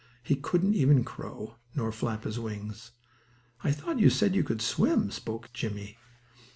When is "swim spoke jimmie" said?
4.63-5.95